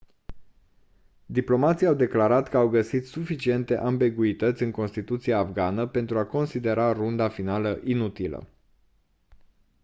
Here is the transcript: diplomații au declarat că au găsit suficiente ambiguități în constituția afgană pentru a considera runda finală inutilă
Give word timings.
diplomații 1.25 1.85
au 1.87 1.93
declarat 1.93 2.49
că 2.49 2.57
au 2.57 2.67
găsit 2.67 3.05
suficiente 3.07 3.77
ambiguități 3.77 4.63
în 4.63 4.71
constituția 4.71 5.37
afgană 5.37 5.87
pentru 5.87 6.19
a 6.19 6.25
considera 6.25 6.91
runda 6.93 7.29
finală 7.29 7.79
inutilă 7.83 8.47